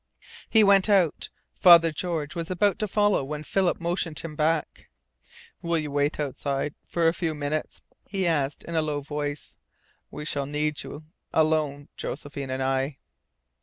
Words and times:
He 0.49 0.63
went 0.63 0.89
out. 0.89 1.29
Father 1.53 1.91
George 1.91 2.33
was 2.33 2.49
about 2.49 2.79
to 2.79 2.87
follow 2.87 3.23
when 3.23 3.43
Philip 3.43 3.79
motioned 3.79 4.17
him 4.21 4.35
back. 4.35 4.89
"Will 5.61 5.77
you 5.77 5.91
wait 5.91 6.19
outside 6.19 6.73
for 6.87 7.07
a 7.07 7.13
few 7.13 7.35
minutes?" 7.35 7.83
he 8.07 8.25
asked 8.25 8.63
in 8.63 8.73
a 8.73 8.81
low 8.81 9.01
voice. 9.01 9.57
"We 10.09 10.25
shall 10.25 10.47
need 10.47 10.81
you 10.81 11.03
alone 11.33 11.87
Josephine 11.97 12.49
and 12.49 12.63
I." 12.63 12.97